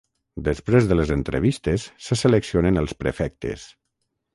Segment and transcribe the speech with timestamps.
[0.47, 3.73] Després de les entrevistes se seleccionen els prefectes.